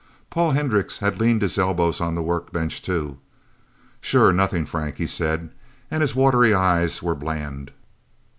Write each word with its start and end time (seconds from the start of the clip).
Paul 0.31 0.53
Hendricks 0.53 0.97
had 0.97 1.19
leaned 1.19 1.43
his 1.43 1.59
elbows 1.59 2.01
on 2.01 2.15
the 2.15 2.23
workbench, 2.23 2.81
too. 2.81 3.19
"Sure 4.01 4.33
nothing 4.33 4.65
Frank," 4.65 4.95
he 4.97 5.05
said, 5.05 5.51
and 5.91 6.01
his 6.01 6.15
watery 6.15 6.55
eyes 6.55 7.03
were 7.03 7.13
bland. 7.13 7.69